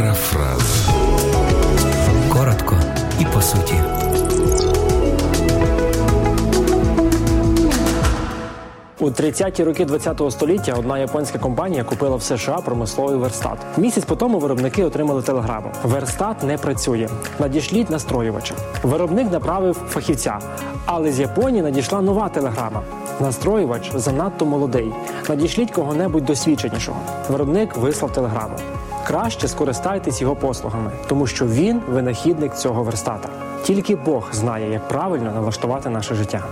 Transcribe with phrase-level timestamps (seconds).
[0.00, 0.88] Парафраз.
[2.32, 2.76] Коротко
[3.20, 3.74] і по суті.
[9.00, 13.58] У 30-ті роки 20-го століття одна японська компанія купила в США промисловий верстат.
[13.76, 15.70] Місяць по тому виробники отримали телеграму.
[15.84, 17.08] Верстат не працює.
[17.38, 18.54] Надішліть настроювача.
[18.82, 20.38] Виробник направив фахівця,
[20.86, 22.82] але з Японії надійшла нова телеграма.
[23.20, 24.92] Настроювач занадто молодий.
[25.28, 26.98] Надішліть кого-небудь досвідченішого.
[27.28, 28.56] Виробник вислав телеграму.
[29.10, 33.28] Краще скористайтесь його послугами, тому що він винахідник цього верстата.
[33.62, 36.44] Тільки Бог знає, як правильно налаштувати наше життя.